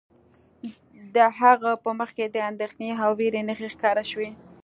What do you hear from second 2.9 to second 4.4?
او ویرې نښې ښکاره شوې